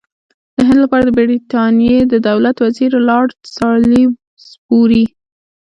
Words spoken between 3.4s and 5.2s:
سالیزبوري.